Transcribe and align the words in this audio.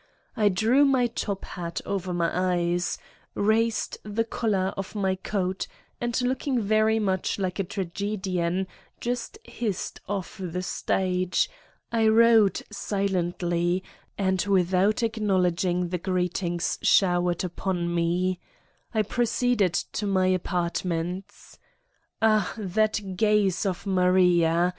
I 0.35 0.49
drew 0.49 0.83
my 0.83 1.05
top 1.05 1.45
hat 1.45 1.79
over 1.85 2.11
my 2.11 2.31
eyes, 2.33 2.97
raised 3.35 3.99
7 4.01 4.15
the 4.15 4.23
collar 4.23 4.73
of 4.75 4.95
my 4.95 5.13
coat 5.13 5.67
and 6.01 6.19
looking 6.23 6.59
very 6.59 6.97
much 6.97 7.37
like 7.37 7.59
a 7.59 7.63
tragedian 7.63 8.65
just 8.99 9.37
hissed 9.43 10.01
off 10.09 10.41
the 10.43 10.63
stage, 10.63 11.51
I 11.91 12.07
rode 12.07 12.63
silently, 12.71 13.83
and 14.17 14.41
without 14.41 15.03
acknowledging 15.03 15.89
the 15.89 15.99
greetings 15.99 16.79
showered 16.81 17.43
upon 17.43 17.93
me, 17.93 18.39
I 18.95 19.03
proceeded 19.03 19.73
to 19.75 20.07
my 20.07 20.25
apartments. 20.25 21.59
Ah, 22.23 22.51
that 22.59 23.17
gaze 23.17 23.67
of 23.67 23.85
Maria 23.85 24.69